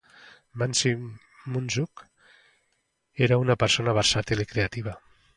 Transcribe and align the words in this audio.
Maxim 0.61 1.01
Munzuk 1.55 2.01
era 3.27 3.37
una 3.43 3.57
persona 3.65 3.95
versàtil 3.99 4.41
i 4.45 4.47
creativa. 4.55 4.95